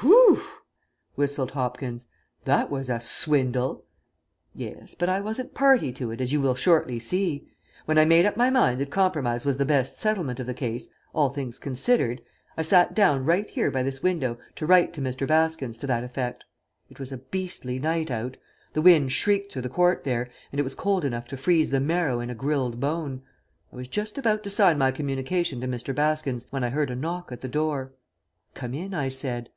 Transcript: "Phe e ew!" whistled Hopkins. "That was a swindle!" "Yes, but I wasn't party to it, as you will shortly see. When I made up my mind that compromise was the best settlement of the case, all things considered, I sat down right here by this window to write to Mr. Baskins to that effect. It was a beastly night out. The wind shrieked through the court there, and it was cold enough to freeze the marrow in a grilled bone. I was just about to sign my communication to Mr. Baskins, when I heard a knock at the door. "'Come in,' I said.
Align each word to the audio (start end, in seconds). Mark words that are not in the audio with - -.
"Phe 0.00 0.06
e 0.06 0.08
ew!" 0.08 0.40
whistled 1.14 1.50
Hopkins. 1.50 2.06
"That 2.46 2.70
was 2.70 2.88
a 2.88 3.00
swindle!" 3.02 3.84
"Yes, 4.54 4.94
but 4.94 5.10
I 5.10 5.20
wasn't 5.20 5.52
party 5.52 5.92
to 5.92 6.10
it, 6.10 6.22
as 6.22 6.32
you 6.32 6.40
will 6.40 6.54
shortly 6.54 6.98
see. 6.98 7.46
When 7.84 7.98
I 7.98 8.06
made 8.06 8.24
up 8.24 8.34
my 8.34 8.48
mind 8.48 8.80
that 8.80 8.90
compromise 8.90 9.44
was 9.44 9.58
the 9.58 9.66
best 9.66 9.98
settlement 10.00 10.40
of 10.40 10.46
the 10.46 10.54
case, 10.54 10.88
all 11.12 11.28
things 11.28 11.58
considered, 11.58 12.22
I 12.56 12.62
sat 12.62 12.94
down 12.94 13.26
right 13.26 13.50
here 13.50 13.70
by 13.70 13.82
this 13.82 14.02
window 14.02 14.38
to 14.56 14.64
write 14.64 14.94
to 14.94 15.02
Mr. 15.02 15.26
Baskins 15.26 15.76
to 15.80 15.86
that 15.88 16.02
effect. 16.04 16.44
It 16.88 16.98
was 16.98 17.12
a 17.12 17.18
beastly 17.18 17.78
night 17.78 18.10
out. 18.10 18.38
The 18.72 18.80
wind 18.80 19.12
shrieked 19.12 19.52
through 19.52 19.60
the 19.60 19.68
court 19.68 20.04
there, 20.04 20.30
and 20.50 20.58
it 20.58 20.62
was 20.62 20.74
cold 20.74 21.04
enough 21.04 21.28
to 21.28 21.36
freeze 21.36 21.68
the 21.68 21.78
marrow 21.80 22.20
in 22.20 22.30
a 22.30 22.34
grilled 22.34 22.80
bone. 22.80 23.20
I 23.70 23.76
was 23.76 23.86
just 23.88 24.16
about 24.16 24.44
to 24.44 24.50
sign 24.50 24.78
my 24.78 24.92
communication 24.92 25.60
to 25.60 25.68
Mr. 25.68 25.94
Baskins, 25.94 26.46
when 26.48 26.64
I 26.64 26.70
heard 26.70 26.88
a 26.90 26.96
knock 26.96 27.30
at 27.30 27.42
the 27.42 27.48
door. 27.48 27.92
"'Come 28.54 28.72
in,' 28.72 28.94
I 28.94 29.10
said. 29.10 29.50